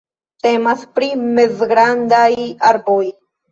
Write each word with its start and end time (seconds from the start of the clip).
Temas 0.45 0.85
pri 0.95 1.09
mezgrandaj 1.35 2.33
arboj. 2.73 3.01